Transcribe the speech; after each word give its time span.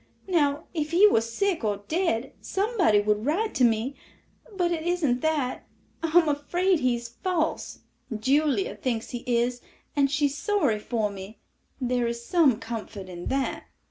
Now 0.27 0.63
if 0.73 0.89
he 0.89 1.05
were 1.05 1.21
sick 1.21 1.63
or 1.63 1.83
dead, 1.87 2.33
somebody 2.41 2.99
would 3.01 3.23
write 3.23 3.53
to 3.53 3.63
me; 3.63 3.95
but 4.51 4.71
it 4.71 4.81
isn't 4.81 5.21
that—I 5.21 6.17
am 6.17 6.27
afraid 6.27 6.79
he's 6.79 7.07
false. 7.07 7.81
Julia 8.19 8.73
thinks 8.75 9.11
he 9.11 9.19
is, 9.27 9.61
and 9.95 10.09
she 10.09 10.25
is 10.25 10.35
sorry 10.35 10.79
for 10.79 11.11
me, 11.11 11.37
there 11.79 12.07
is 12.07 12.25
some 12.25 12.57
comfort 12.57 13.09
in 13.09 13.27
that." 13.27 13.65